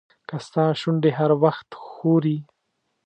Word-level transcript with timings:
که 0.27 0.35
ستا 0.45 0.65
شونډې 0.79 1.11
هر 1.19 1.31
وخت 1.43 1.69
ښوري. 1.85 2.37